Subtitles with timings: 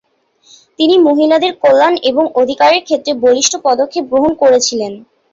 [0.79, 4.93] তিনি মহিলাদের কল্যাণ এবং অধিকারের ক্ষেত্রে বলিষ্ঠ পদক্ষেপ গ্রহণ করেছিলেন।